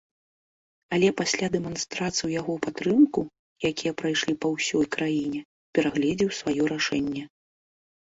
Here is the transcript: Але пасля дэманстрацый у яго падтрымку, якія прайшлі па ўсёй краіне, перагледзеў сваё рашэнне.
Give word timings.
Але 0.95 1.09
пасля 1.19 1.47
дэманстрацый 1.55 2.25
у 2.27 2.29
яго 2.39 2.55
падтрымку, 2.65 3.21
якія 3.69 3.93
прайшлі 4.03 4.33
па 4.45 4.51
ўсёй 4.55 4.85
краіне, 4.95 5.39
перагледзеў 5.77 6.29
сваё 6.39 6.63
рашэнне. 6.73 7.23